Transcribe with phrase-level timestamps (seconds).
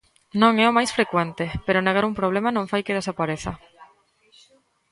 [0.41, 3.51] Non é o máis frecuente, pero negar un problema non fai que desapareza.